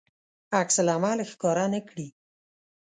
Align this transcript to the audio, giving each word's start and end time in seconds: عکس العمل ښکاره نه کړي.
عکس 0.59 0.75
العمل 0.83 1.19
ښکاره 1.31 1.65
نه 1.73 1.79
کړي. 1.89 2.07